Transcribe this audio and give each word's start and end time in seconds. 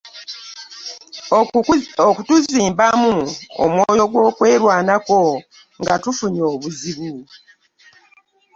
Okutuzimbamu 2.09 3.13
omwoyo 3.63 4.03
gw’okwerwanako 4.11 5.19
nga 5.79 5.95
tufunye 6.03 6.41
obuzibu. 6.53 7.13